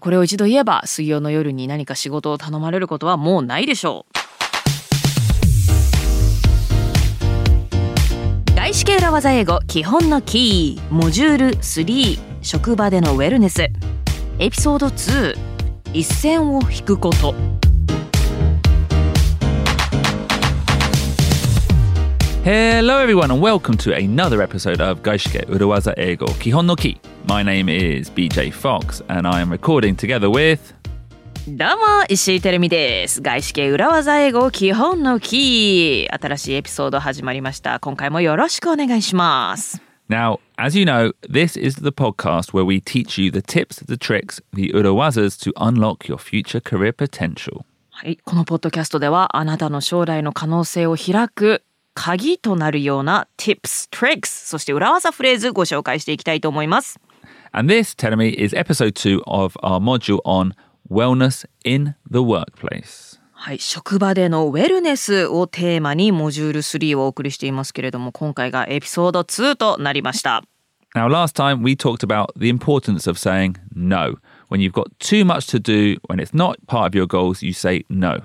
[0.00, 4.16] これを一度言えば水曜の夜に何か仕事を頼まれることはもうないでしょう。
[8.54, 13.68] 外資系裏技英語基本のキーモジュール3職場でのウェルネス。
[14.38, 15.34] エピソード2
[15.92, 17.34] 一線を引くこと。
[22.45, 26.99] Hello, everyone, and welcome to another episode of Gaishike Urawaza Ego Kihon no Ki.
[27.27, 30.73] My name is BJ Fox, and I am recording together with.
[31.47, 43.79] どうも石井てるみです外資系裏技英語基本のキー新しいエピソード始まりました今回もよろしくお願いします Now, as you know, this is the podcast where we teach you the tips,
[43.79, 47.63] the tricks, the Urawazas to unlock your future career potential.
[47.89, 51.63] はい、このポッドキャストではあなたの将来の可能性を開く
[51.96, 57.00] 鍵となるような tips, tricks そして裏技フレーズご紹介していきたいと思います
[57.52, 60.52] And this, Telemi, is episode two of our module on
[60.90, 63.18] wellness in the workplace.
[63.32, 70.42] はい、職場でのウェルネスをテーマにモジュール3をお送りしていますけれども今回がエピソード2となりました
[70.94, 74.16] Now, last time we talked about the importance of saying no.
[74.48, 77.52] When you've got too much to do, when it's not part of your goals, you
[77.52, 78.22] say no.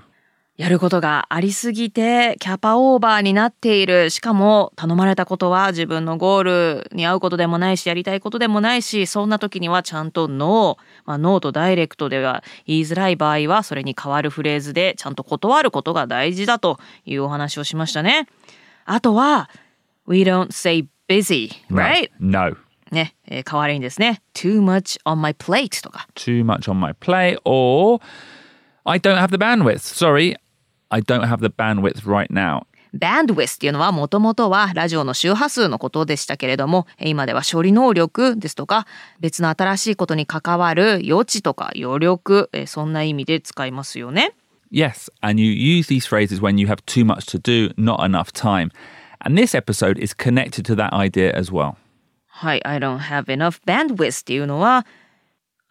[0.61, 6.43] やることがありすぎてキャパオーバーになっているしかも頼まれたことは自分のゴー
[6.83, 18.27] ルに合うことでもないしやりたいことでもないしそんな時にはちゃんとノー、まあ、ノーとダイレクトでは言いづらい場合はそれに代わるフレーズでちゃんと断ることが大事だというお話をしましたね。
[18.85, 19.49] あとは
[20.05, 21.81] We don't say busy, No.
[21.81, 22.11] right?
[22.19, 22.55] No.
[22.91, 27.99] ね、えー代わりにですね Too much on my plate とか Too much on my plate, or
[28.83, 29.79] I don't have the bandwidth.
[29.79, 30.35] Sorry,
[30.90, 32.62] I don't have the bandwidth right now.
[32.96, 38.86] bandwidth っていうのはもともとはラジオの周波数のことでしたけれどもえー今では処理能力ですとか
[39.20, 44.32] 別の新しいことに関わる余地とか余力えーそんな意味で使いますよね。
[44.72, 48.32] Yes, and you use these phrases when you have too much to do, not enough
[48.32, 48.70] time.
[49.20, 51.74] And this episode is connected to that idea as well.
[52.26, 54.84] はい、I don't have enough bandwidth っていうのは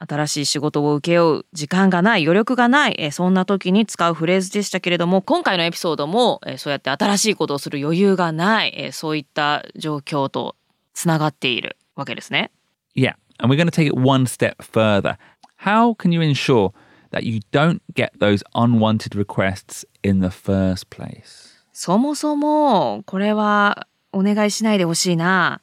[0.09, 10.57] 新しい仕事を請け負う時間がない余力がないえそんな時に使うフレーズでしたけれども今回のエピソードもえそうやって新しいことをする余裕がないえそういった状況と
[10.95, 12.51] つながっているわけですね。
[12.95, 15.17] Yeah, and we're going to take it one step further.
[15.65, 16.73] How can you ensure
[17.13, 21.51] that you don't get those unwanted requests in the first place?
[21.73, 25.61] そもそもこれはお願いしないでほしいな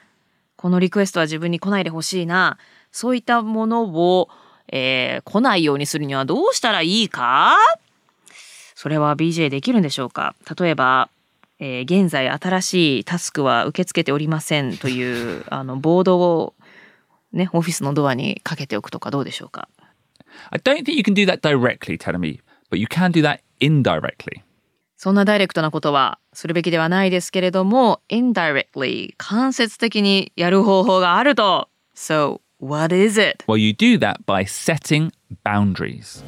[0.56, 2.58] このリクエストは自分に来ないでほしいな
[2.92, 4.30] そういったものを、
[4.70, 7.56] えー来ないようにするにはどうしたらいいか？
[8.76, 10.36] それは BJ できるんでしょうか？
[10.60, 11.10] 例えば、
[11.60, 16.54] えー現在新しいタスクは受け付けておりませんという あのボードを
[17.34, 19.68] ねオフィスのドアにかけておくとかどうでしょうか
[20.52, 21.98] ？I don't think you can do that directly,
[22.70, 24.42] but you can do that indirectly.
[25.00, 31.70] そんなダイレクトなことはするべきではないですけれども、indirectly 間接的にやる方法があると。
[31.96, 33.45] So, what is it?
[33.47, 35.13] Well, you do that by setting
[35.45, 36.23] boundaries.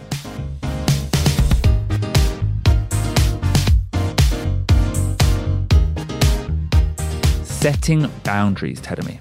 [7.45, 9.21] Setting boundaries, Telemi.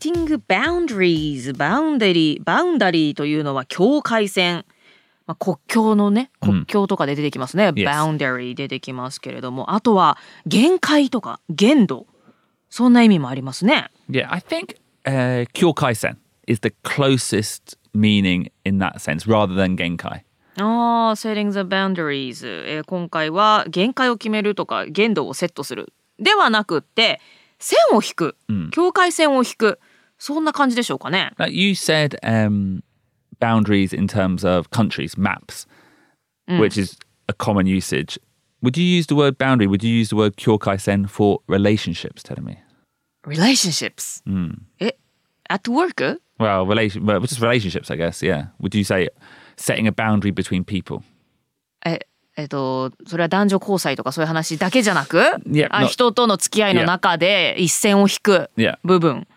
[0.00, 4.64] setting boundaries, boundary, boundary というのは境界線。
[5.26, 7.68] まあ、国境のね、国境とかで出てきますね。
[7.68, 7.84] Yes.
[7.84, 12.06] boundary 出てきますけれども、あとは限界とか限度。
[12.70, 13.90] そんな意味もありますね。
[14.08, 20.22] Yeah, I think uh, kyokaisen is the closest meaning in that sense rather than genkai.
[20.56, 27.20] ああ、setting the boundaries、えー今回は限界を決めるとか限度をセットするではなくって
[27.58, 28.36] 線を引く、
[28.72, 29.78] 境界線を引く
[30.18, 31.32] そんな感じでしょうかね。
[31.38, 32.82] Like you said, um,
[33.40, 35.66] boundaries in terms of countries, maps,
[36.46, 38.18] which is a common usage.
[38.62, 39.66] Would you use the word boundary?
[39.66, 42.58] Would you use the word kyokaisen for relationships, telling me?
[43.25, 44.21] relationships、
[44.79, 44.95] え
[45.49, 46.19] at work?
[46.39, 48.21] Well, relation, well, just relationships, I guess.
[48.25, 48.47] Yeah.
[48.59, 49.09] Would you say
[49.57, 51.01] setting a boundary between people?
[51.85, 51.99] え
[52.37, 55.17] えっとそれは男女交際とかそういう話だけじゃなく、
[55.47, 55.87] Yeah, あ no.
[55.87, 58.49] 人との付き合いの中で一線を引く.
[58.83, 59.27] 部分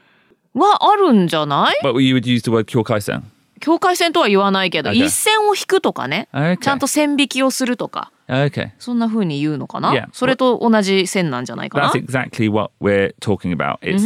[0.54, 3.22] はあるんじゃない But you would use the word kyokaisen.
[3.60, 5.04] 境界線とは言わないけど、Okay.
[5.04, 6.56] 一線を引くとかね、Okay.
[6.58, 8.70] ちゃんと線引きをするとか Okay.
[8.78, 10.08] そんな風に言うのかな、Yeah.
[10.12, 13.78] それと同じ線なんじゃないかな That's exactly what we're talking about.
[13.80, 14.04] It's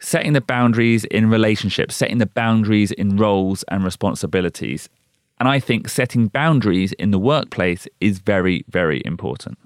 [0.00, 4.90] setting the boundaries in relationships, setting the boundaries in roles and responsibilities.
[5.38, 9.56] And I think setting boundaries in the workplace is very, very important.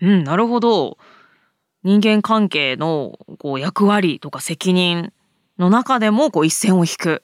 [0.00, 0.98] うん、なるほど。
[1.84, 5.12] 人間関係のこう役割とか責任
[5.58, 7.22] の中でもこう一線を引く。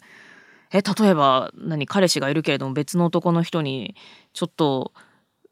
[0.73, 3.95] え例えば何彼氏がいるけれども別の男の人に
[4.35, 4.93] ちょっと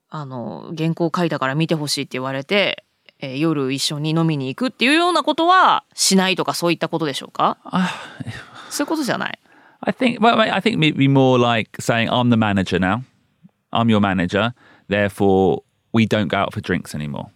[0.08, 2.84] あの原稿書いたから見てほしいって言われて、
[3.20, 7.58] えー夜一緒に飲みに行くっていうようなことはしないとかそういったことでしょうか？
[8.70, 9.38] そういうことじゃない
[9.80, 13.02] ？I think, well, I think maybe more like saying, I'm the manager now.
[13.72, 14.52] I'm your manager.
[14.88, 15.62] Therefore,
[15.92, 17.26] we don't go out for drinks anymore.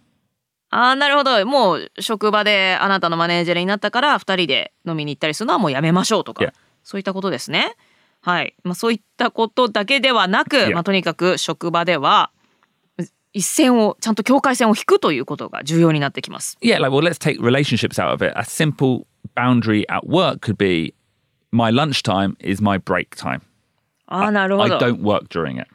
[0.73, 6.53] ああなるほどもう職場であなたのマネージャーになったから2人で飲みに行ったりするのはもうやめましょうとか、Yeah.
[6.83, 7.75] そういったことですね。
[8.21, 12.31] はい、まあ、そういったことだけではなく.まあ、とにかく職場では
[13.33, 16.57] 一線をちゃんと境界線を引くということが重要になってきます。
[16.61, 18.33] Yeah, like, well, let's take relationships out of it.
[18.35, 19.05] A simple
[19.35, 20.93] boundary at work could be
[21.51, 23.41] my lunchtime is my break time.
[24.07, 25.67] ああなるほ I ど don't work during it.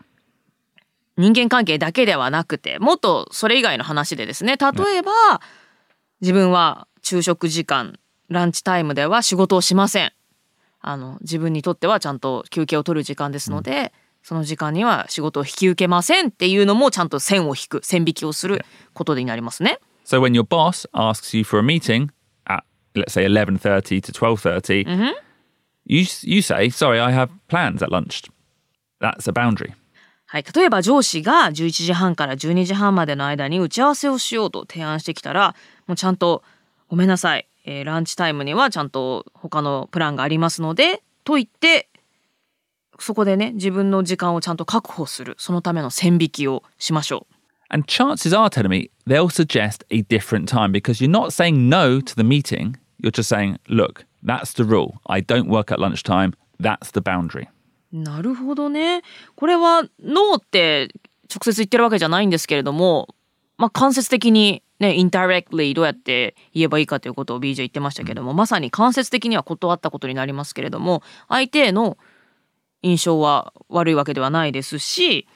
[1.16, 5.40] 人間関係だけではなくてもっとそれ以外の話でですね例えば、
[6.20, 7.98] 自分は昼食時間
[8.28, 10.12] ランチタイムでは仕事をしません
[10.80, 13.92] あの自分にとってはちゃんと休憩を取る時間ですので、
[14.26, 19.78] その時間には仕事を引き受けませんっていうのもちゃんと線を引く線引きをすることになりますね。
[20.04, 22.10] So when your boss asks you for a meeting
[22.44, 22.64] at,
[22.96, 25.14] let's say, 11.30 to 12.30,
[25.84, 28.28] you, you say, sorry, I have plans at lunch.
[29.00, 29.74] That's a boundary.
[30.26, 35.54] はい、例えば上司が11時半から12時半までの間に打ち合わせをしようと提案してきたら
[35.86, 36.42] もうちゃんと
[36.90, 41.88] 「ごめんなさい、えーランチタイムにはちゃんと他のプランがありますので」と言って
[42.98, 47.36] そこでね自分の時間をちゃんと確保するそのための線引きをしましょう。
[47.68, 52.14] And chances are, telling me, they'll suggest a different time because you're not saying no to
[52.14, 52.76] the meeting.
[53.02, 55.00] You're just saying, look, that's the rule.
[55.06, 56.34] I don't work at lunchtime.
[56.60, 57.48] That's the boundary.
[57.92, 59.02] なるほどね。
[59.34, 60.88] これはノーって
[61.32, 63.08] 直接言ってるわけじゃないんですけれども、
[63.58, 71.96] まあ、間接的にね、indirectly どうやって言えばいいかということを BJ 言ってましたけども、まさに間接的には断ったことになりますけれども、相手への
[72.86, 75.26] 印象は悪いわけではないですし、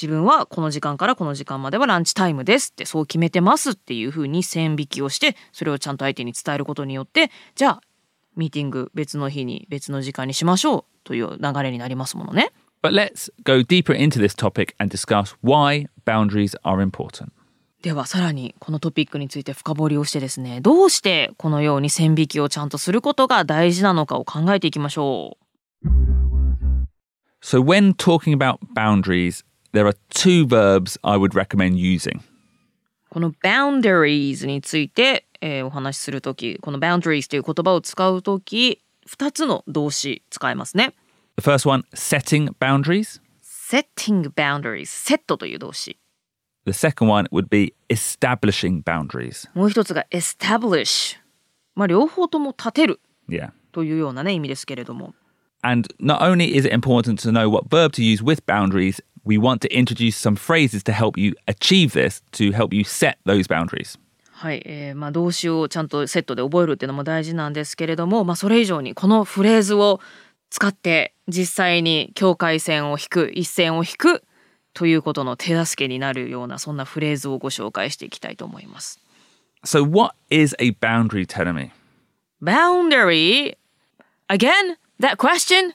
[0.00, 7.80] 自分はこの時間からこの時間まではランチタイムですってそう決めてますっていうふうに線引きをしてそれをちゃんと相手に伝えることによってじゃあ
[8.36, 12.50] ミーティング別の日に別の時間にしましょうという流れになりますものね。
[12.82, 17.28] But let's go deeper into this topic and discuss why boundaries are important.
[17.82, 25.43] ではさらにこのトピックについて深掘りをしてですねどうしてこのように線引きをちゃんとすることが大事なのかを考えていきましょう。
[27.46, 32.22] So, when talking about boundaries, there are two verbs I would recommend using.
[33.10, 40.94] この boundaries について、えーお話しするときこの boundaries という言葉を使うとき2つの動詞使えますね。
[41.36, 43.20] The first one, setting boundaries.
[43.42, 45.98] setting boundaries セットという動詞
[46.64, 49.50] The second one would be establishing boundaries.
[49.52, 51.18] もう一つが establish
[51.74, 53.50] まあ両方とも立てる Yeah.
[53.72, 55.14] というようなね意味ですけれども
[55.64, 59.38] And not only is it important to know what verb to use with boundaries, we
[59.38, 63.48] want to introduce some phrases to help you achieve this, to help you set those
[63.48, 63.98] boundaries.
[64.30, 70.00] はい、えーまあ、動詞をちゃんとセットで覚えるっていうのも大事なんですけれども、まあ、それ以上にこのフレーズを
[70.50, 74.22] 使って実際に境界線を引く一線を引く
[74.74, 79.00] ということの手助けになるようなそんなフレーズをご紹介していきたいと思います。
[79.64, 81.70] So, what is a boundary, Telemi?
[82.42, 83.56] Boundary
[84.28, 84.76] again
[85.06, 85.72] that question?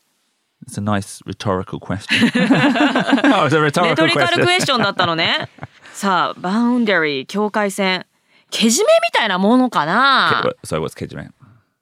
[0.67, 2.29] It's a nice rhetorical question.
[2.35, 4.45] oh, it's a レ rhetorical トリカル question.
[4.45, 5.49] クエスチョンだったのね。
[5.93, 8.05] さあ、バウンダリー境界線
[8.51, 11.29] けじめみたいなものかな？So, what's kejime?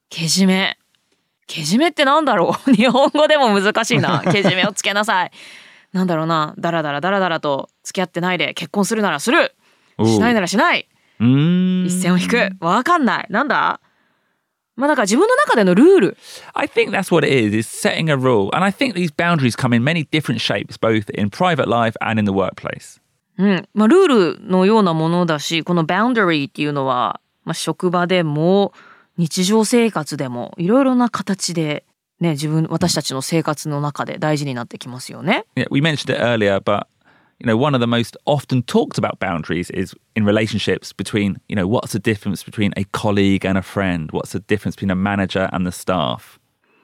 [0.09, 0.77] けじめ。
[1.47, 2.71] けじめってなんだろう？
[2.73, 4.21] 日本語でも難しいな。
[4.31, 5.31] けじめをつけなさい。
[5.93, 6.53] なんだろうな？
[6.57, 9.55] だらだらだらだらと付き合ってないで結婚するならする。
[10.03, 10.87] しないならしない。
[11.19, 12.49] Mm, 一線を引く。
[12.59, 13.27] わかんない。
[13.29, 13.79] なんだ？
[14.77, 16.17] まあだから自分の中でのルール。
[16.53, 18.49] I think that's what it is, is setting a rule.
[18.55, 22.19] And I think these boundaries come in many different shapes, both in private life and
[22.19, 23.01] in the workplace.
[23.37, 23.67] うん。
[23.73, 24.07] まあルー
[24.37, 28.71] ルのようなものだし、このバウンダリーっていうのは、まあ職場でも
[29.17, 31.83] 日常生活でもいろいろな形で
[32.19, 35.45] ね、自分、私たちの生活の中で大事になってきますよね。
[35.55, 36.87] Yeah, we mentioned it earlier, but
[37.42, 41.56] you know, one of the most often talked about boundaries is in relationships between, you
[41.56, 44.12] know, what's the difference between a colleague and a friend?
[44.12, 46.38] What's the difference between a manager and the staff?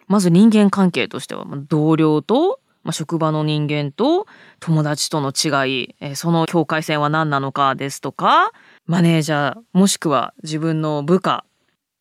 [0.08, 4.26] まず人間関係としては、まあ同僚と、まあ、職場の人間と
[4.58, 8.50] 友達との違い、えーその境界線は何なのかですとか、
[8.86, 11.44] マネージャー、もしくは自分の部下、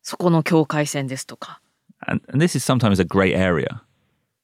[0.02, 1.62] そこの境界線ですとか。
[2.08, 3.82] And, and this is sometimes a grey area.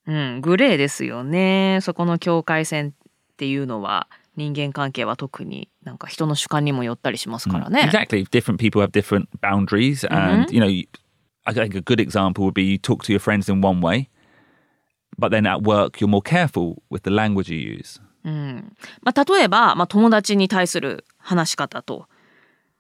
[0.06, 1.80] うん、グレーですよね。
[1.82, 2.94] そこの境界線
[3.39, 7.89] っていうのは人間関係は特になんか人の主観にもよったりしますからね。
[7.89, 8.25] Exactly.
[8.29, 10.05] Different people have different boundaries.
[10.13, 10.89] And, you know, you-
[11.45, 14.09] I think a good example would be you talk to your friends in one way
[15.17, 18.01] but then at work, you're more careful with the language you use.
[19.03, 22.07] まあ、例えば、まあ、友達に対する話し方と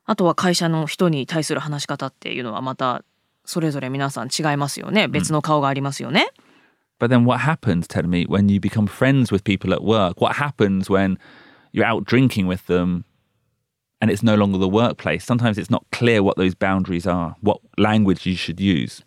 [0.04, 3.04] あとは会社の人に対する話し方っていうのはまた
[3.44, 6.26] それぞれ皆さん違いますよね別の顔がありますよね。
[6.99, 10.21] But then what happens, tell me, when you become friends with people at work?
[10.21, 11.17] What happens when
[11.73, 13.03] you're out drinking with them
[13.99, 15.25] and it's no longer the workplace?
[15.25, 19.03] Sometimes it's not clear what those boundaries are, what language you should use.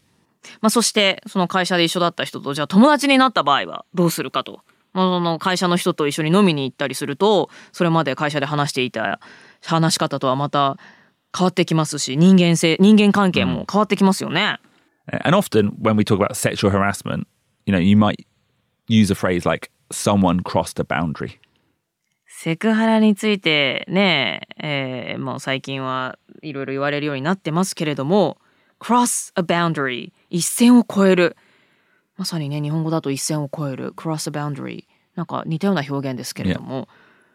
[0.61, 4.61] まあ、そしてその会社で一緒だった人とじゃあ友達になった場合はどうするかと。
[4.93, 9.21] まあ、その会社の人と一緒に飲みに行ったりするとそれまで会社で話していた
[9.63, 10.79] 話し方とはまた
[11.37, 14.59] 変わってきますし人間性人間関係も変わってきますよね。
[15.25, 17.27] And often when we talk about sexual harassment,
[17.67, 18.27] you know, you might
[18.89, 21.39] use a phrase like someone crossed a boundary.
[22.29, 28.37] セクハラについてね、えーもう最近はいろいろ言われるようになってますけれども
[28.79, 31.37] cross a boundary 一線を越える
[32.17, 34.85] まさにね日本語だと一線を越える cross a boundary
[35.15, 36.89] なんか似たような表現ですけれども、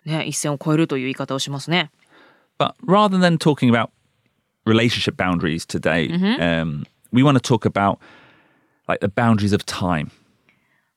[0.05, 1.89] ね、一線を越えるという言い方をしますね。
[2.59, 3.89] But rather than talking about
[4.65, 7.97] relationship boundaries today, um, we want to talk about
[8.86, 10.10] like the boundaries of time.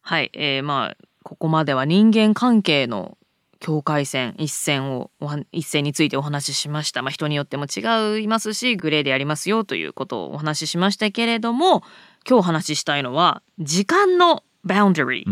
[0.01, 3.17] はい、えーまあここまでは人間関係の
[3.59, 5.11] 境界線一線を
[5.51, 11.83] 一線についてお話ししました、まあ、人によっても違いますしグレーでありますよということをお話ししましたけれども
[12.27, 15.25] 今日お話ししたいのは時間の boundary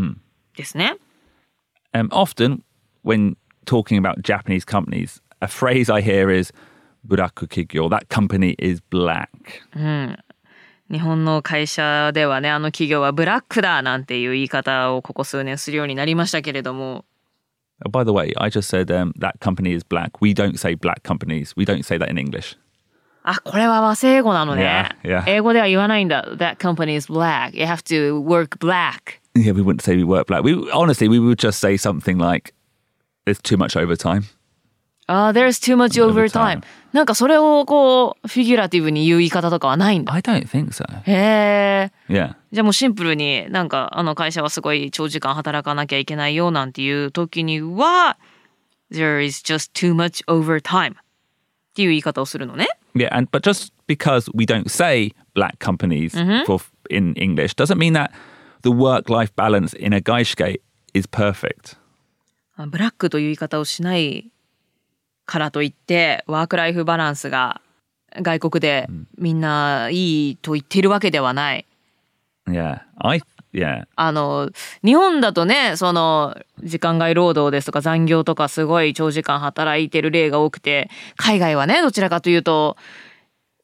[0.56, 0.98] ですね。
[1.94, 2.62] Um, often,
[3.04, 6.54] when talking about Japanese companies, a phrase I hear is
[7.08, 9.30] "buraku kigyo." That company is black.
[10.92, 17.06] 日本の会社ではねあの企業はブラックだなんていう言い方をここ数年するようになりましたけれども
[17.86, 20.20] Oh, by the way, I just said um, that company is black.
[20.20, 21.54] We don't say black companies.
[21.56, 22.58] We don't say that in English.
[23.22, 25.30] あこれは和製英語なのね Yeah, yeah.
[25.30, 30.04] 英語では言わないんだ That company is black You have to work black Yeah, we wouldn't say we
[30.04, 30.44] work black.
[30.44, 32.54] We honestly, we would just say something like,
[33.26, 34.24] "There's too much overtime."
[35.08, 36.60] あ、there's too much overtime.
[36.60, 36.62] Overtime.
[36.98, 40.12] なんかそれをこう、フィギュラティブに言う言い方とかはないんだ。
[40.12, 40.84] I don't think so.
[41.04, 42.12] へえ。
[42.12, 42.36] Yeah.
[42.52, 48.18] じゃあもうシンプルになんかあの会社はすごい長時間働かなきゃいけないよなんていう時には、
[48.92, 50.96] there is just too much overtime っ
[51.76, 52.68] ていう言い方をするのね。
[52.96, 58.10] Yeah, and but just because we don't say black companies for in English doesn't mean that
[58.64, 60.62] the work-life balance in a gaishike
[60.96, 61.78] is perfect.
[62.56, 64.32] あブラックという言い方をしない
[65.28, 67.62] からといって、ワークライフバランスが
[68.22, 71.66] 外国でみんないいと言っているわけではない。
[72.48, 73.22] Yeah, I
[73.54, 73.86] yeah.
[73.96, 74.50] あの
[74.84, 82.78] 日本だとねその時間外労働ですとか残業とかすごい長時間働いてる例が多くて海外はねどちらかというと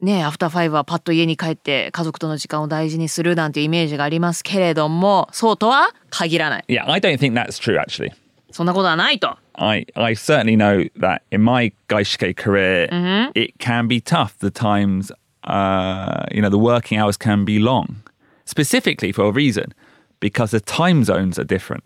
[0.01, 8.12] ねアフターファイブはパッと家に帰って家族との時間を大事にするなんていうイメージがありますけれどもそうとは限らない Yeah, I don't think that's true actually.
[8.53, 12.88] そんなことはないと I I certainly know that in my gaishike career
[13.33, 14.38] it can be tough.
[14.39, 15.12] The times
[15.43, 18.03] uh you know, the working hours can be long.
[18.45, 19.74] Specifically for a reason
[20.19, 21.83] because the time zones are different.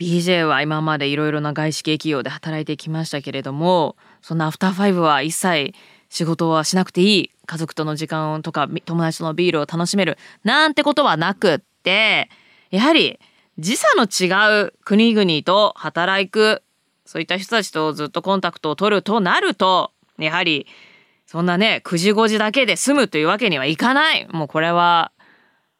[0.00, 5.74] BJ は今までいろいろな外資系企業で働いてきましたけれどもそんなアフターファイブは一切
[6.08, 12.28] 仕事はしなくていい家族との時間とかみ友達とのビールを楽しめるなんてことはなくって
[12.70, 13.20] やはり
[13.58, 16.62] 時差の違う国々と働く
[17.04, 20.66] そういった人たちとずっとコンタクトを取るとなるとやはり
[21.26, 25.12] そんなね9時5時だけで済むというわけにはいかないもうこれは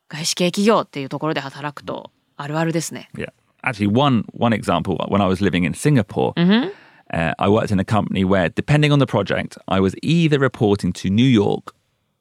[0.08, 3.08] 外資系企業っていうところで働くとあるあるですね。
[3.14, 3.32] Yeah.
[3.62, 7.84] Actually, one one example when I was living in Singapore, uh, I worked in a
[7.84, 11.74] company where, depending on the project, I was either reporting to New York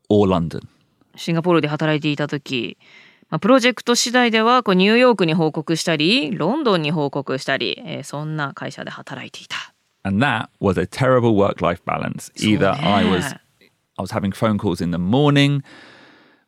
[0.07, 0.67] or London.
[1.15, 2.77] シンガポールで働いていた時、
[3.31, 9.73] まあ、プロジェクト次第ではこうニューヨークに報告したりロンドンに報告したり、えーそんな会社で働いていた。
[10.03, 12.31] And that was a terrible work-life balance.
[12.35, 13.35] Either I was
[13.97, 15.63] I was having phone calls in the morning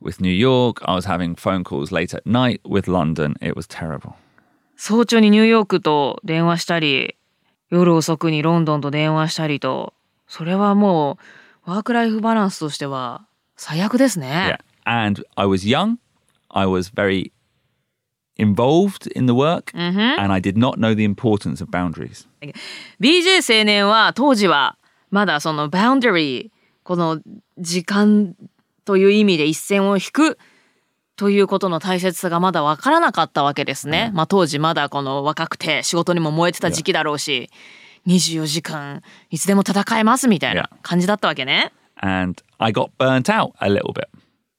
[0.01, 3.35] with New York, I was having phone calls late at night with London.
[3.39, 4.15] It was terrible.
[4.75, 7.15] 早朝にニューヨークと電話したり
[7.69, 9.93] 夜遅くにロンドンと電話したりと
[10.27, 11.17] それはも
[11.65, 13.25] うワークライフバランスとしては
[13.55, 14.57] 最悪ですね。
[14.59, 14.99] Yeah.
[15.05, 16.02] And I was young.
[16.53, 17.31] I was very
[18.37, 22.27] involved in the work and I did not know the importance of boundaries.
[22.99, 24.77] BJ 青年は当時は
[25.09, 26.49] まだそのバウンダリー
[26.83, 27.19] この
[27.57, 28.35] 時間
[28.85, 30.37] という意味で一線を引く
[31.15, 34.11] ということの大切さがまだ分からなかったわけですね。
[34.13, 37.49] まあ当時まだこの若くて仕事にも燃えてた時期だろうし
[38.07, 41.71] 24時間いつでも戦えますみたいな感じだったわけね。
[41.95, 44.07] And I got burnt out a little bit.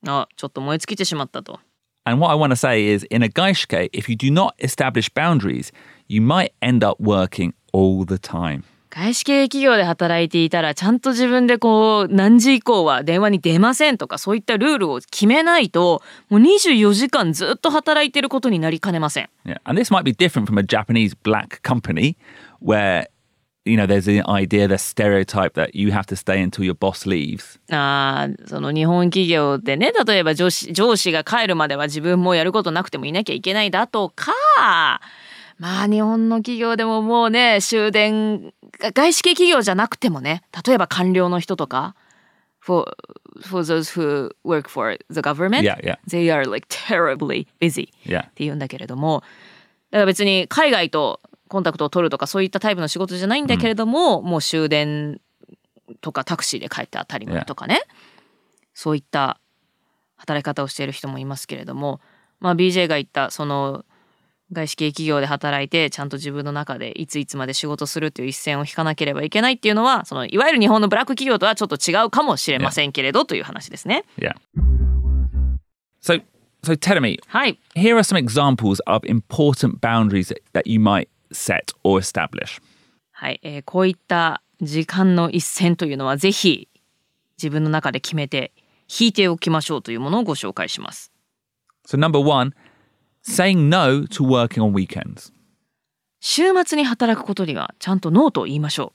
[0.06, 1.58] あちょっと燃え尽きてしまったと。
[2.05, 5.71] And what I want to say is in a gaishke, if you do not establish boundaries,
[6.07, 8.63] you might end up working all the time.
[8.89, 19.29] 外資系企業で働いていたらちゃんと自分でこう何時以降は電話に出ませんとかそういったルールを決めないともう24時間ずっと働いてることになりかねません。
[19.45, 19.59] Yeah.
[19.63, 22.15] And this might be different from a Japanese black company
[22.59, 23.07] where,
[23.66, 27.06] you know, there's an idea, the stereotype that you have to stay until your boss
[27.08, 27.58] leaves.
[27.70, 34.32] あーその日本企業でね例えば上司上司が帰るまでは自分もやることなくてもいなきゃいけないだとか
[35.58, 38.52] まあ日本の企業でももうね終電
[38.94, 41.94] 外資系企業じゃなくてもね例えば官僚の人とか
[42.60, 42.84] for,
[43.42, 45.96] for those who work for the government Yeah, yeah.
[46.08, 48.22] they are like terribly busy Yeah.
[48.22, 49.22] って言うんだけれども
[49.90, 55.20] だから別に海外とコンタクトを取るとかそういったタイプの仕事じゃないんだけれども、もう終電
[56.00, 57.82] とかタクシーで帰って当たり前とかね、
[58.74, 59.40] そういった
[60.16, 62.00] 働き方をしている人もいますけれども、
[62.40, 63.84] まあ、BJ が言ったその
[64.52, 74.04] 外資系企業で働いてちゃんと自分の中でいついつまで仕事するという一線を引かなければいけないっていうのはそのいわゆる日本のブラック企業とはちょっと違うかもしれませんけれどという話ですね。
[74.18, 74.34] Yeah.
[76.02, 76.22] So,
[76.62, 77.58] so tell me, はい。
[77.74, 82.62] here are some examples of important boundaries that you might set or establish.
[83.12, 86.68] はい、えーこういった時間の一線というのはぜひ
[87.36, 88.52] 自分の中で決めて
[88.88, 91.12] 引いておきましょうというものをご紹介します。
[91.86, 92.52] So, number one,
[93.26, 95.32] saying no to working on weekends.
[96.20, 98.92] 週末に働くことにはちゃんとノーと言いましょ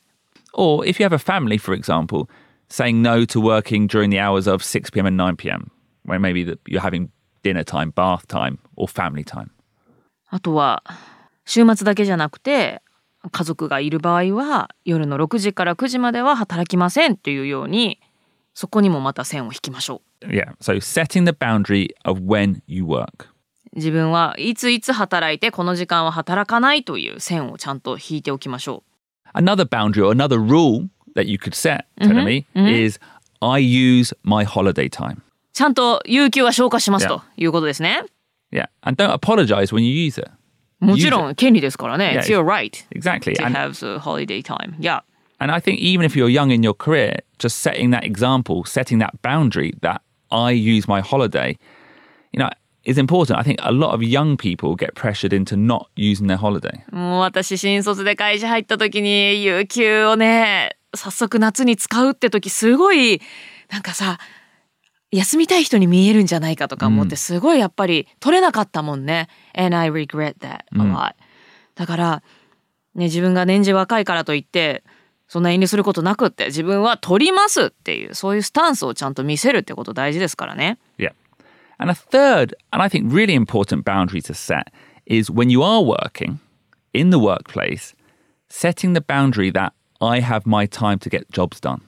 [0.54, 2.28] Or if you have a family, for example,
[2.70, 5.06] saying no to working during the hours of 6 p.m.
[5.06, 5.72] and 9 p.m.,
[6.06, 7.10] when maybe you're having
[7.44, 9.46] dinner time, bath time, or family time.
[9.46, 9.50] う。
[10.30, 10.84] あとは
[11.50, 12.82] 週末だけじゃなくて
[13.32, 18.00] 家族がいる場合は夜の6時から9時までは働きませんというように
[18.54, 20.26] そこにもまた線を引きましょう。
[20.28, 20.56] Yeah.
[20.60, 23.28] So, setting the boundary of when you work.
[23.76, 28.84] 自分はいついつ働いてこの時間は働かないという線をちゃんと引いておきましょ
[29.34, 29.38] う。
[29.38, 33.00] Another boundary or another rule that you could set, Tenemi, is
[33.42, 35.18] I use my holiday time.
[35.54, 38.04] ちゃんと有給は消化します.ということですね。
[38.52, 38.70] Yeah.
[38.82, 40.30] And don't apologize when you use it.
[40.80, 42.14] もちろん権利ですからね。
[42.16, 43.36] Yeah, It's your right Exactly.
[43.36, 44.76] to have the holiday time.
[44.80, 45.02] Yeah.
[45.42, 49.00] and I think even if you're young in your career, just setting that example, setting
[49.00, 51.58] that boundary that I use my holiday,
[52.34, 52.50] you know,
[52.84, 53.38] is important.
[53.40, 56.84] I think a lot of young people get pressured into not using their holiday.
[56.92, 63.22] もう私新卒で会社入った時に有給をね、早速夏に使うって時すごい
[63.70, 64.18] なんかさ、
[65.12, 69.28] 休みたい人に見えるんじゃないかとか思ってすごいやっぱり取れなかったもんね。
[69.54, 71.14] And I regret that a lot.
[71.76, 72.24] だから、
[72.94, 74.84] ね、自分が年次若いからといって
[75.28, 80.78] そんな遠慮することなくって自分は取りますっていうそういうスタンスをちゃんと見せるってこと大事ですからね。
[80.98, 81.14] Yeah.
[81.78, 84.74] And a third, and I think really important boundary to set
[85.06, 86.40] is when you are working
[86.94, 87.96] in the workplace,
[88.50, 91.82] setting the boundary that I have my time to get jobs done.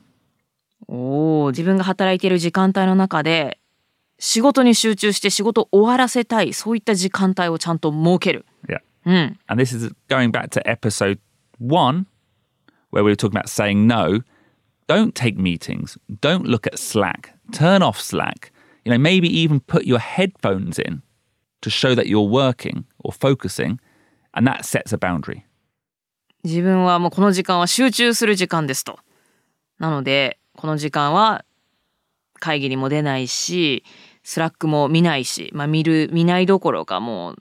[0.87, 3.59] おー自分が働いている時間帯の中で
[4.19, 8.45] 仕事に集中して仕事を終わらせたいそういった時間帯をちゃんと設ける。
[8.67, 8.81] Yeah.
[9.05, 9.39] うん。
[9.47, 11.19] And this is going back to episode
[11.59, 12.05] one,
[12.91, 14.21] where we were talking about saying no.
[14.87, 15.97] Don't take meetings.
[16.19, 17.33] Don't look at Slack.
[17.51, 18.51] Turn off Slack.
[18.83, 21.01] You know, maybe even put your headphones in
[21.61, 23.79] to show that you're working or focusing.
[24.33, 25.45] And that sets a boundary.
[26.43, 28.99] 自分はもうこの時間は集中する時間ですと。
[29.79, 31.43] なのでこの時間は
[32.39, 33.83] 会議にも出ないし
[34.21, 37.35] スラックも見ないし、まあ、見る見ないどころかもう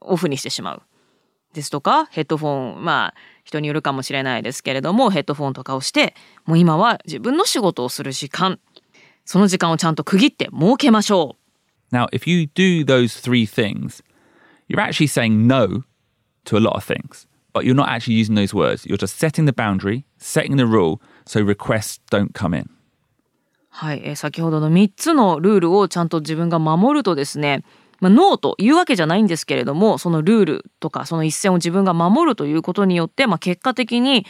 [0.00, 0.82] オフにしてしまう。
[1.52, 3.14] ですとかヘッドフォンまあ
[3.44, 6.14] 人によるかもしれないですけれどもヘッドフォンとかをして
[6.46, 8.58] もう今は自分の仕事をする時間
[9.26, 11.36] その時間をちゃんと区切って設けましょ
[11.92, 11.94] う。
[11.94, 14.02] Now, if you do those three things,
[14.66, 15.84] you're actually saying no
[16.46, 18.86] to a lot of things, but you're not actually using those words.
[18.86, 22.70] You're just setting the boundary, setting the rule, so requests don't come in.
[23.68, 27.62] はい、えー先ほどの3つのルールをちゃんと自分が守るとですね、
[28.00, 34.24] まあ、ノーというわけじゃないんですけれどもそのルールとかその一線を自分が守るということによって、まあ、結果的に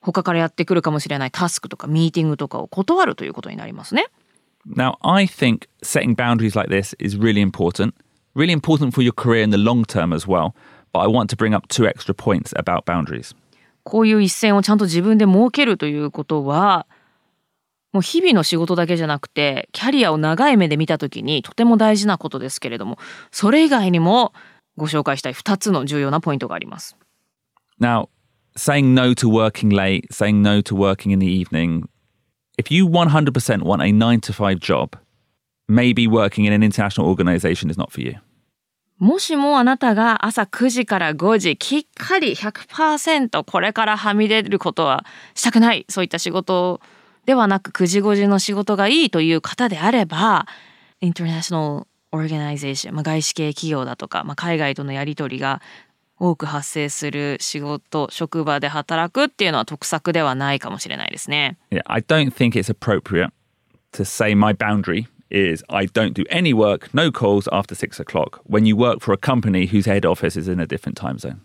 [0.00, 4.06] 他からやってくるかもしれないタスクとかミーティングとかを断るということになりますね。
[4.66, 7.94] Now, I think setting boundaries like this is really important,
[8.34, 10.54] really important for your career in the long term as well.
[10.92, 13.34] But I want to bring up two extra points about boundaries.
[13.84, 16.86] こういう一線をちゃんと自分で設けるということは
[17.92, 22.98] もう日々の仕事だけじゃなくてキャリアを長い目で見た時にとても大事なことですけれども
[23.30, 24.32] それ以外にも
[24.76, 26.96] ご紹介したい2つの重要なポイントがあります。
[27.80, 28.08] Now,
[28.56, 31.88] saying no to working late, saying no to working in the evening,
[32.58, 34.96] if you 100% want a nine to five job,
[35.68, 38.14] maybe working in an international organization is not for you.
[38.98, 45.04] もしもあなたが朝9時から5時きっかり100%これからはみ出ることは
[45.34, 46.80] したくないそういった仕事
[47.26, 50.46] ではなく9時5時の仕事がいいという方であれば
[51.00, 55.60] インターナショナルオーガナイゼーション、まあ、外資系企業だとか、まあ、海外とのやり取りが
[56.18, 61.58] 多く発生する仕事職場で働くっていうのは得策ではないかもしれないですね。
[61.70, 63.30] Yeah, I don't think it's appropriate
[63.92, 68.40] to say my boundary is I don't do any work, no calls after six o'clock
[68.46, 71.40] when you work for a company whose head office is in a different time zone.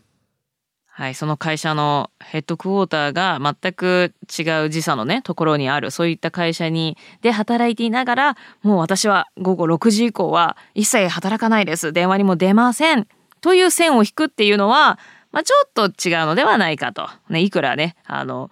[1.00, 11.94] はい、その会社のヘッドクォーターが全く違う時差のね、ところにある、そういった会社に、で働いていながら、もう私は午後6時以降は一切働かないです。
[11.94, 13.08] 電話にも出ません。
[13.40, 15.00] という線を引くっていうのは、
[15.32, 17.08] まあ、ちょっと違うのではないかと。
[17.30, 18.52] ね、いくらね、あの、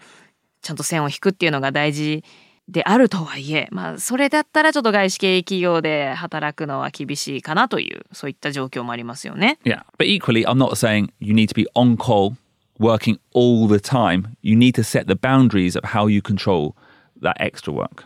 [0.62, 2.24] ちゃんと線を引くっていうのが大事
[2.68, 9.58] であるとはいえ、まあ、それだったらちょっと外資系企業で働くのは厳しいかなという、そういった状況もありますよね。
[9.64, 12.36] Yeah, but equally, I'm not saying you need to be on call,
[12.80, 14.36] working all the time.
[14.42, 16.74] You need to set the boundaries of how you control
[17.22, 18.06] that extra work.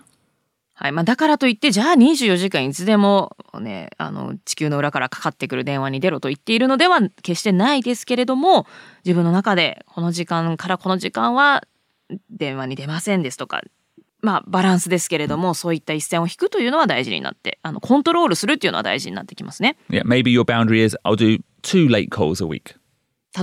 [0.75, 0.91] はい。
[0.91, 8.65] まあ、だからといって、じゃあ24時間いつでもね、あの、地球の裏からかかってくる電話に出ろと言っているのでは決してないですけれども、
[9.05, 11.63] 自分の中でこの時間からこの時間は
[12.29, 13.61] 電話に出ませんですとか、
[14.21, 19.77] まあ、バランスですけれども、そういった一線を引くというのは大事になって、あの、コントロールするっていうのは大事になってきますね。
[19.89, 22.75] Yeah, maybe your boundary is I'll do two late calls a week.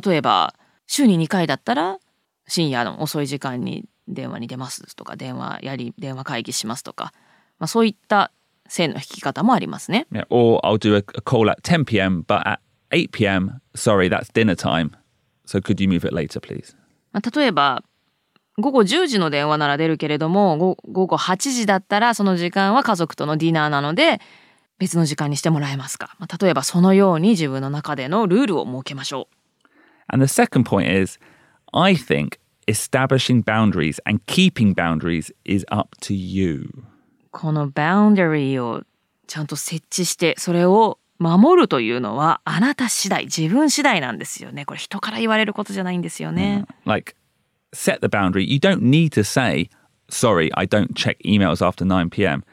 [0.07, 0.55] 例えば、
[0.87, 1.99] 週に2回だったら、
[2.47, 7.12] 深夜の遅い時間に電話に出ますとか、電話やり、電話会議しますとか、
[7.59, 8.31] まあ、そういった
[8.69, 10.07] 線の引き方もありますね。
[10.12, 12.61] Yeah, or I'll do a, a call at 10 p.m., but at
[12.91, 14.93] 8 p.m., sorry, that's dinner time.
[15.45, 16.77] So could you move it later, please?
[17.12, 17.83] まあ、例えば、
[18.59, 24.21] 午後10時の電話なら出るけれども、ご午後8時だったらその時間は家族とのディナーなので、
[24.79, 29.68] 別の時間にしてもらえますか、まあ、例えばそのように自分の中でのルールを設けましょう。
[30.09, 31.18] And the second point is
[31.73, 36.68] I think establishing boundaries and keeping boundaries is up to you.
[37.31, 38.83] このバウンダリーを
[39.27, 44.64] ちゃんと設置して、それを守るというのはあなた次第、自分次第なんですよね。
[44.64, 46.64] これ人から言われることじゃないんですよね。
[46.85, 47.14] Like,
[47.73, 48.45] set the boundary.
[48.45, 49.69] You don't need to say,
[50.11, 52.45] sorry, I don't check emails after 9 p.m.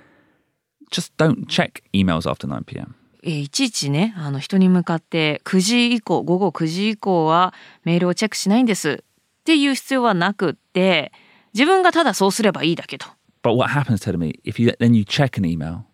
[0.92, 2.96] Just don't check emails after 9 p.m.
[3.24, 9.04] えーいちいちね、あの人に向かって9時以降、午後9時以降はメールをチェックしないんです
[9.42, 11.12] っていう必要はなくって、
[11.54, 13.08] 自分がただそうすればいいだけと。
[13.42, 15.86] But what happens to me if you then you check an email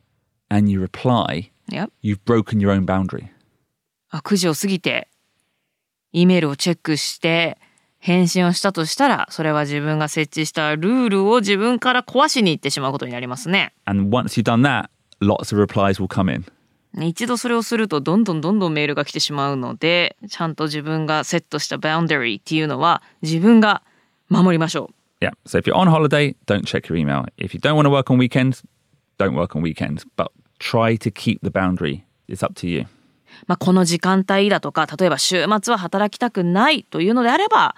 [0.50, 3.28] and you reply, いや、you've broken your own boundary.
[4.10, 5.08] あ9時を過ぎて、
[6.12, 7.58] E メールをチェックして、
[8.02, 13.74] 返信をしたとしたら、それは自分が設置したルールを自分から壊しに行ってしまうことになりますね。
[13.86, 14.90] And once you've done that,
[15.22, 16.46] lots of replies will come in.
[17.00, 23.82] 一度それをするとどんどんどんどんメールが来てしまうのでちゃんと自分がセットしたバウンダリーっていうのは自分が
[24.28, 24.90] 守りましょ
[25.22, 25.24] う。
[25.24, 25.32] Yeah.
[25.46, 27.26] So if you're on holiday, don't check your email.
[27.38, 28.64] If you don't want to work on weekends,
[29.20, 30.06] don't work on weekends.
[30.18, 32.04] But try to keep the boundary.
[32.28, 32.88] It's up to you.
[33.48, 37.76] まあ、この時間帯だとか例えば週末は働きたくないというのであれば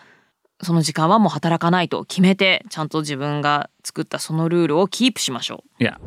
[0.61, 5.83] その時間はもう働かないと決めてちゃんと自分が作ったそのルールをキープしましょう。
[5.83, 5.97] Yeah.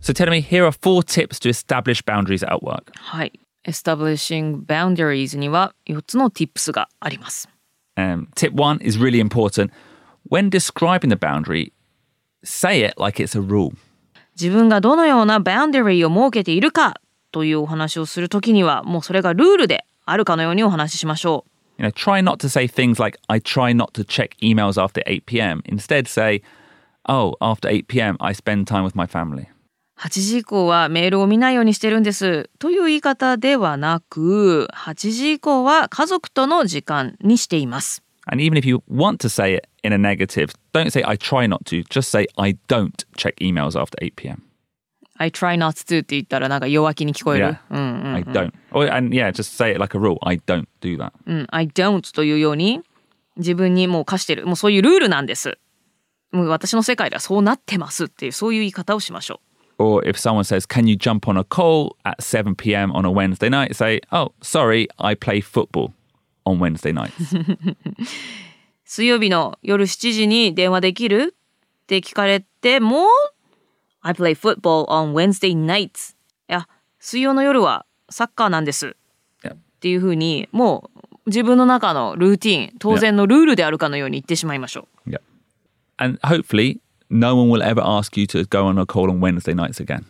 [0.00, 2.92] So tell me, here are four tips to establish boundaries at work.
[2.94, 3.38] はい。
[3.66, 7.48] Establishing boundaries には4つの tips があります。
[7.96, 9.70] Um, tip one is really important.
[10.30, 11.72] When describing the boundary,
[12.42, 13.76] say it like it's a rule.
[14.40, 21.50] 自分がどのようなバウンダリーを設けているかというお話をするときにはもうそれがルールであるかのようにお話ししましょう。
[21.79, 25.25] You know, try not to say things like, I try not to check emails after 8
[25.25, 25.61] p.m.
[25.65, 26.41] Instead, say,
[27.09, 29.47] oh, after 8 p.m., I spend time with my family.
[29.97, 38.03] 8時以降はメールを見ないようにしてるんですという言い方ではなく8時以降は家族との時間にしています。
[38.27, 41.47] And even if you want to say it in a negative, don't say, I try
[41.47, 41.83] not to.
[41.83, 44.41] Just say, I don't check emails after 8 p.m.
[45.20, 47.44] I try not to って言ったらなんか弱気に聞こえる。
[47.44, 47.58] Yeah.
[47.70, 48.14] うんうん。
[48.14, 48.52] I don't.
[48.72, 50.16] Or, and yeah, just say it like a rule.
[50.22, 51.12] I don't do that.
[51.26, 52.80] うん、I don't というように
[53.36, 54.46] 自分にもう課してる。
[54.46, 55.58] もうそういうルールなんです。
[56.32, 59.40] もう私の世界ではそうなってますっていうそういう言い方をしましょ
[59.78, 59.82] う。
[59.82, 62.90] Or if someone says, Can you jump on a call at 7 p.m.
[62.92, 63.74] on a Wednesday night?
[63.74, 65.92] Say, Oh, sorry, I play football
[66.46, 67.12] on Wednesday nights.
[68.84, 71.34] 水曜日の夜7時に電話できる
[71.82, 73.06] って聞かれても
[74.02, 76.14] I play football on Wednesday nights
[76.48, 78.96] いや水曜の夜はサッカーなんです.
[79.46, 85.20] っていうふうにもう自分の中のルーティン当然のルールであるかのように言ってしまいましょう yeah.
[85.96, 89.54] And hopefully, no one will ever ask you to go on a call on Wednesday
[89.54, 90.04] nights again.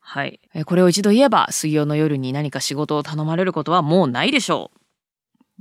[0.00, 0.40] はい。
[0.54, 4.72] えこれを一度言えば、水曜の夜に何か仕事を頼まれることはもうないでしょ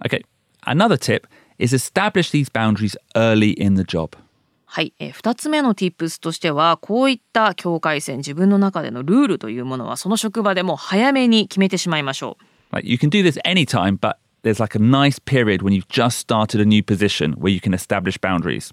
[0.01, 0.07] う。
[0.07, 0.23] Okay,
[0.65, 1.27] another tip
[1.59, 4.11] is establish these boundaries early in the job.
[4.71, 12.43] はい、えー、2つ目の tips としてはこういった境界線自分の中でのルールというものはその職場でも早めに決めてしまいましょう。
[12.75, 16.62] Like you can do this anytime, but there's like a nice period when you've just started
[16.62, 18.71] a new position where you can establish boundaries.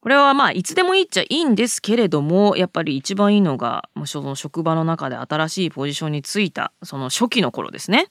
[0.00, 8.06] これはまあいつでもいいっちゃいいんですけれどもやっぱり一番いいのがもうその職場の中で新しいポジションについたその初期の頃ですね。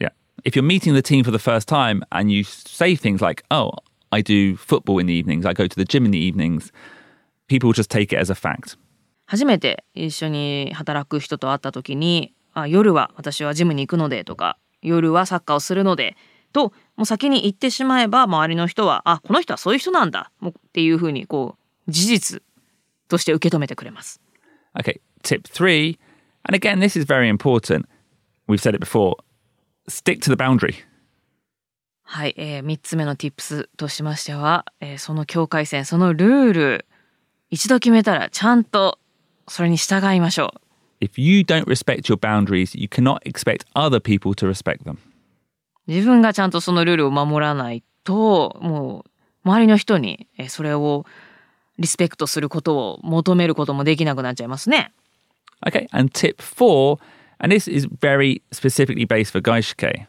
[0.00, 0.12] Yeah.
[0.44, 3.72] If you're meeting the team for the first time and you say things like, oh,
[4.12, 6.70] I do football in the evenings, I go to the gym in the evenings,
[7.48, 8.76] people just take it as a fact.
[9.26, 16.16] 初めて一緒に働く人と会った時にあ夜は私はジムに行くのでとか夜はサッカーをするので
[16.52, 21.56] ともう先に言ってしまえば周りの人はあこの人はそういう人なんだもうっていうふうにこ
[21.88, 22.42] う事実
[23.08, 24.20] として受け止めてくれます。
[24.74, 25.98] Okay, tip three,
[26.44, 27.86] and again, this is very important.
[28.48, 29.16] We've said it before
[29.88, 30.76] stick to the boundary.
[32.04, 36.86] はい、えー、3つ目の tips としましては、えーその境界線そのルール
[37.50, 38.98] 一度決めたらちゃんと
[39.48, 40.54] それに従いましょ
[41.00, 41.04] う。
[41.04, 44.98] If you don't respect your boundaries, you cannot expect other people to respect them.
[45.86, 49.04] 自分がちゃんとそのルールを守らないとも
[49.44, 51.06] う周りの人にえーそれを
[51.78, 54.92] リスペクトすることを求めることもできなくなっちゃいますね。
[55.64, 56.98] Okay, and tip four,
[57.38, 60.06] and this is very specifically based for Gaishike.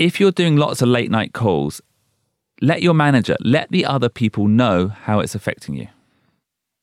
[0.00, 1.82] If you're doing lots of late night calls,
[2.62, 5.88] let your manager, let the other people know how it's affecting you.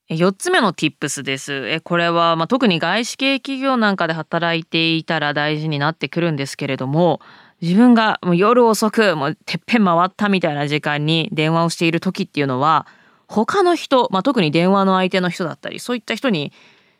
[0.08, 1.68] え4つ目の tips です。
[1.68, 7.20] えこれは、まあ、特に外資系企業なんかで働いていたら大事になってくるんですけれども
[7.60, 12.86] 自分がもう夜遅くもうてっぺん回ったみたいな時間に電話をしている時っていうのは
[13.28, 16.54] 他の人、まあ、特に電話の相手の人だったりそういった人に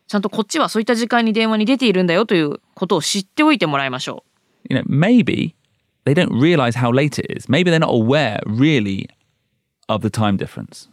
[0.08, 4.74] ちゃんとこっちはそういった時間に電話に出ているんだよということを知っておいてもらいましょう。
[4.74, 5.54] You know, maybe
[6.08, 7.48] they don't realize how late it is.
[7.50, 9.08] Maybe they're not aware really
[9.88, 10.90] of the time difference.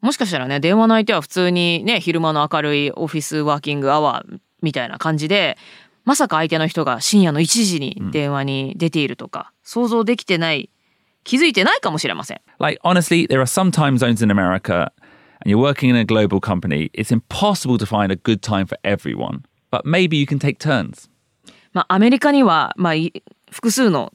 [0.00, 5.56] もしかしたらね電話の相手は普通にね昼間の明るいオフィスワーキングアワーみたいな感じで
[6.04, 10.70] まさか相手の人が深夜の1時に電話に出ているとか、想像できてない
[11.24, 12.40] 気づいてないかもしれません。
[12.58, 14.92] Like, honestly, there are some time zones in America,
[15.40, 16.90] and you're working in a global company.
[16.92, 21.08] It's impossible to find a good time for everyone, but maybe you can take turns.
[21.72, 24.12] まあアメリカには、まあ、い複数の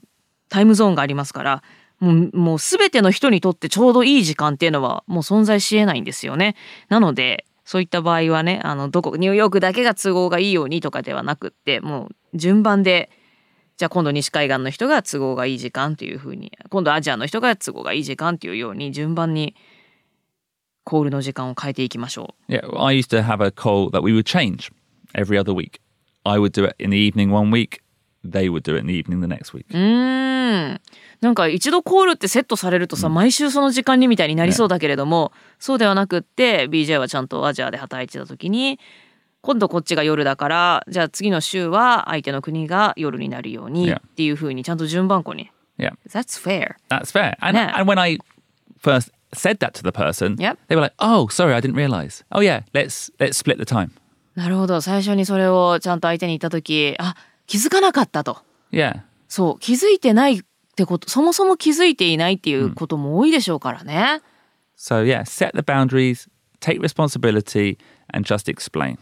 [0.50, 1.62] タイムゾーンがありますから
[2.00, 6.56] もうもう全ての人にとってちょうどいい時間っていうのはもう存在しえないんですよね。
[6.88, 13.10] なのでそういった場合はねあのどこニューヨークだけが都合がいいようにとかではなくってもう順番で
[13.76, 19.54] じゃあ今度西海岸の人が都合がいい時間というふうに今度アジアの人が都合がいい時間というように順番に
[20.84, 22.52] コールの時間を変えていきましょう。
[22.52, 24.72] Yeah, I used to have a call that we would change
[25.14, 25.80] every other week.
[26.24, 27.80] I would do it in the evening one week,
[28.24, 29.64] they would do it in the evening the next week.
[29.70, 30.80] うーん
[31.20, 38.78] なんか一度コールってセットされるとさ、毎週その時間にみたいになりそうだけれども、そうではなくって BJ はちゃんとアジアで働いてた時に
[39.42, 45.50] 今度こっちが夜だからじゃあ次の週は相手の国が夜になるように.っていう風にちゃんと順番こに。
[45.78, 46.74] Yeah, That's fair.
[46.90, 47.36] that's fair.
[47.40, 47.74] And, Yeah.
[47.78, 48.18] and when I
[48.82, 50.58] first said that to the person, Yep.
[50.68, 52.22] they were like, "Oh, sorry, I didn't realize.
[52.30, 53.90] Oh yeah, let's let's split the time."
[54.34, 57.14] なるほど最初にそれをちゃんと相手に言った時あ
[57.50, 58.38] 気づかなかったと。
[58.70, 60.42] Yeah, そう気づいてないっ
[60.76, 64.22] てことそもそも気づいていないっていうことも多いでしょうからね。
[64.78, 66.28] so yeah, set the boundaries,
[66.60, 67.76] take responsibility,
[68.14, 68.98] and just explain.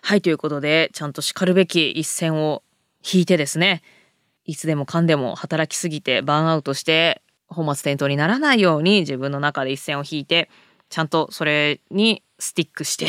[0.00, 2.62] はいということでちゃんとしかるべき一線を
[3.04, 3.82] 引いてですね
[4.46, 10.48] いつでもかんでも働きすぎてバーンアウトして本末転倒にならないように自分の中で一線を引いて
[10.88, 13.06] ちゃんとそれにスティックして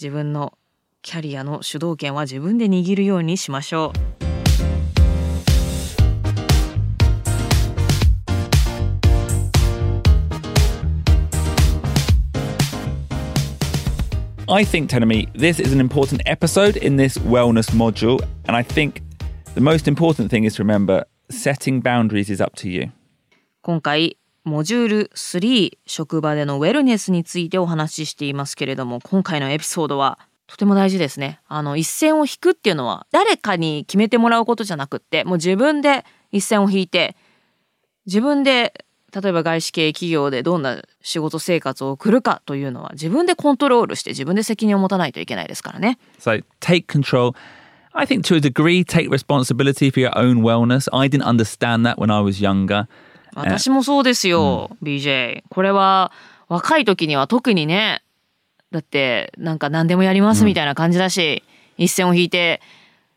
[0.00, 0.54] 自分の
[1.04, 4.24] キャリアの主導権は自分で握るようにしましょう。
[14.50, 19.02] I think, Tenemy, this is an important episode in this wellness module, and I think
[19.54, 22.90] the most important thing is to remember setting boundaries is up to you.
[23.60, 30.18] 今回モジュール3職場でのウェルネスについてお話ししていますけれども今回のエピソードは
[30.54, 37.16] とても大事ですねあの一線を引くっていうのは誰かに決めてもらうことじゃなくってもう自分で一線を引いて
[38.06, 45.98] 自分で例えば外資系企業でどんな仕事生活を送るかというのは自分でコントロールして自分で責任を持たないといけないですからね。
[46.20, 47.34] So take control.
[47.92, 50.88] I think to a degree, take responsibility for your own wellness.
[50.96, 52.86] I didn't understand that when I was younger.
[53.34, 56.12] 私もそうですよ、BJ これは
[56.46, 58.03] 若い時には特にね
[58.74, 61.44] だってなんか何でもやりますみたいな感じだし、
[61.78, 62.60] 一線を引いて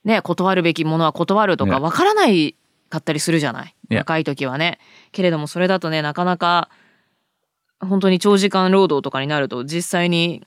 [0.04, 2.54] ね断るべきものは断るとか.わからない
[2.90, 3.98] かったりするじゃない、Yeah.
[3.98, 4.78] 若い時はね
[5.12, 6.70] けれどもそれだとねなかなか
[7.80, 10.46] 本当に長時間労働とかになると実際に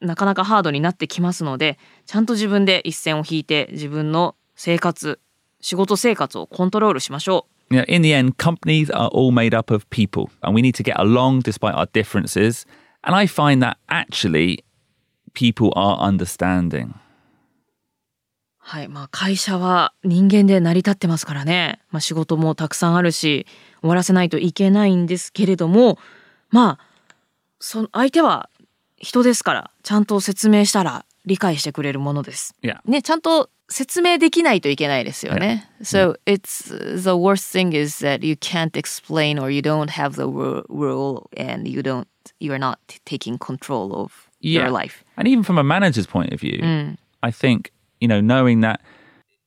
[0.00, 5.18] なかなかハードになってきますのでちゃんと自分で一線を引いて自分の生活
[5.60, 10.76] 仕事生活をコントロールしましょう You know, in the end, companies are all made up of people, and we need
[10.76, 12.64] to get along despite our differences.
[13.06, 14.64] And I find that actually
[15.32, 16.94] people are understanding.
[18.58, 23.46] はいまあ会社は人間で成り立ってますからね、まあ、仕事もたくさんあるし
[23.80, 25.98] 終わらせないといけないんですけれども
[26.50, 26.86] まあ
[27.60, 28.50] そ相手は
[28.96, 32.56] 人ですからちゃんと説明したら理解してくれるものです。
[32.60, 32.80] Yeah.
[32.86, 35.68] ねちゃんと説明できないといけないですよね。
[35.82, 40.64] So it's the worst thing is that you can't explain or you don't have the ru-
[40.68, 42.06] rule and you don't
[42.38, 45.04] you are not taking control of your life.
[45.16, 46.60] And even from a manager's point of view,
[47.22, 48.80] I think, you know, knowing that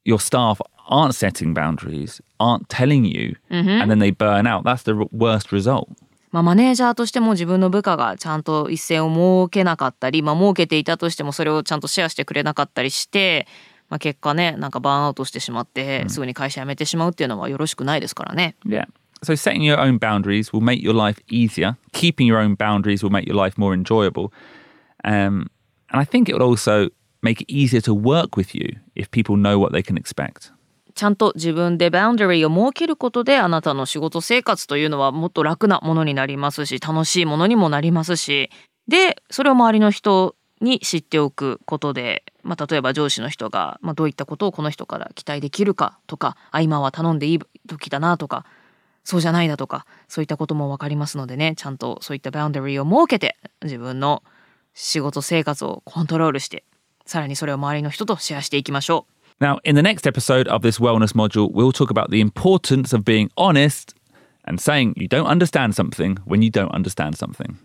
[0.03, 5.07] your staff aren't setting boundaries, aren't telling you, and then they burn out, that's the
[5.11, 5.89] worst result.
[6.31, 13.47] まあ、マネージャーとしても自分の部下がちゃんと一線を設けなかったり、まあ、設けていたとしてもそれをちゃんとシェアしてくれなかったりして、
[13.89, 18.55] まあ、結果ねなんかバーンアウトしてしまって、すぐに会社辞めてしまうっていうのはよろしくないですからね。
[18.65, 18.85] Yeah.
[19.21, 21.75] So setting your own boundaries will make your life easier.
[21.91, 24.31] Keeping your own boundaries will make your life more enjoyable.
[25.03, 25.49] Um,
[25.89, 26.89] and I think it would also
[27.21, 30.53] make it easier to work with you if people know what they can expect.
[30.95, 38.49] ちゃんと自分でバウンダリーを設けることであなたの仕事生活というのはもっと楽なものになりますし楽しいものにもなりますし
[38.89, 48.45] でそれを周りの人に知っておくことで、まあ、例えば上司の人が、まあ、どういったことをこの人から期待できるかとかあ今は頼んでいい時だなとか
[49.03, 54.23] そうじゃないだとかそういったことも分かりますのでねちゃんとそういったバウンダリーを設けて自分の
[54.73, 56.63] 仕事生活をコントロールして
[57.05, 59.43] さらにそれを周りの人とシェアしていきましょう。
[59.43, 63.29] Now, in the next episode of this wellness module, we'll talk about the importance of being
[63.37, 63.95] honest
[64.43, 67.57] and saying you don't understand something when you don't understand something.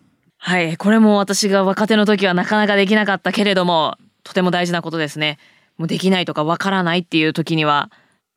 [0.46, 5.38] はい、これも私が若手の時はなかなかできなかったけれども、とても大事なことですね。
[5.78, 7.90] もうできないとかわからないっていう時には、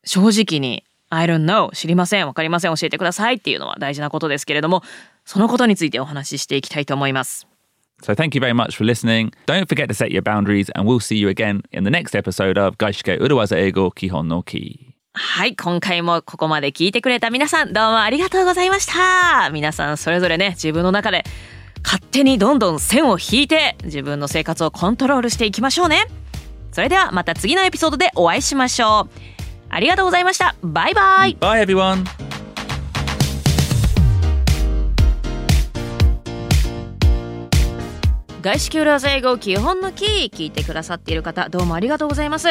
[0.06, 4.84] 正直に、I don't know, 知りません、わかりません、教えてくださいっていうのは大事なことですけれども、
[5.26, 7.46] そのことについてお話ししていきたいと思います。
[8.02, 9.34] So thank you very much for listening.
[9.46, 12.58] Don't forget to set your boundaries, and we'll see you again in the next episode
[12.58, 14.94] of Gaishike Uruwaza Eigo Kihon no Ki.
[15.12, 19.50] はい、今回もここまで聞いてくれた皆さん、どうもありがとうございました。
[19.50, 21.26] 皆さんそれぞれね、自分の中で
[21.88, 26.08] 勝手にどんどん線を引いて、自分の生活をコントロールしていきましょうね。
[26.74, 29.10] それではまた次のエピソードでお会いしましょう。
[29.70, 30.54] ありがとうございました。
[30.62, 31.38] バイバイ。
[31.40, 32.04] Bye, everyone.
[38.42, 42.50] 外資系裏技英語基本のキー聞いてくださっている方どうもありがとうございます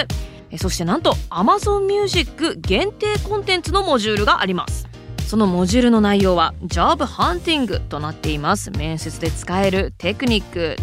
[0.50, 4.85] えそしてなんと Amazon Music 限定コンテンツのモジュールがあります
[5.26, 8.70] そのモジュールの内容は Job Hunting となっています。
[8.70, 10.76] 面接で使えるテクニック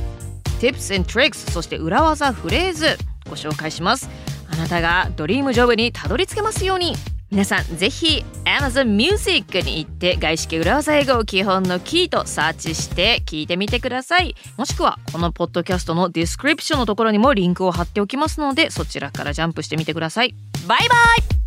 [0.59, 2.97] Tips and Tricks そして裏技フレーズ。
[3.29, 4.09] ご紹介します。
[4.51, 6.93] あなたが dream job にたどり着けますように。
[7.31, 14.35] 皆さんぜひ Amazon Music に行って外資系裏技英語基本のキとサーチして聞いてみてください。
[14.57, 20.35] もしくはこのポッドキャストの description のところにもリンクを貼っておきますのでそちらからジャンプしてみてください。
[20.67, 20.95] バイバ
[21.37, 21.42] イ。